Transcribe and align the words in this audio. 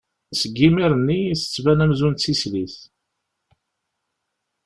Seg 0.39 0.53
yimir-nni 0.61 1.17
i 1.27 1.35
d-tettban 1.39 1.83
amzun 1.83 2.13
d 2.15 2.17
tislit. 2.19 2.75